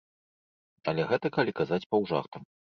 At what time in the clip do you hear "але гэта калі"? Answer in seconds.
0.93-1.57